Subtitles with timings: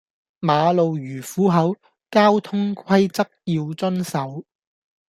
[0.39, 1.75] 馬路如虎口，
[2.09, 4.43] 交通規則要遵守